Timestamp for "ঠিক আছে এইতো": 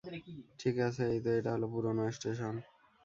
0.59-1.29